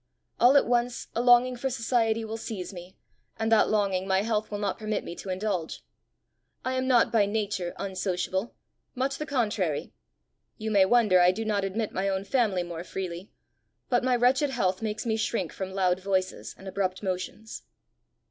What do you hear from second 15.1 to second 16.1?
shrink from loud